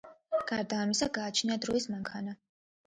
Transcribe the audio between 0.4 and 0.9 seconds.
გარდა